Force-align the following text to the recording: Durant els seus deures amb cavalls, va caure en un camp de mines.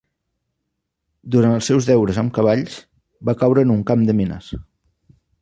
Durant 1.35 1.53
els 1.57 1.69
seus 1.71 1.89
deures 1.89 2.21
amb 2.21 2.33
cavalls, 2.39 2.79
va 3.31 3.37
caure 3.43 3.67
en 3.69 3.75
un 3.77 3.85
camp 3.93 4.09
de 4.09 4.19
mines. 4.23 4.51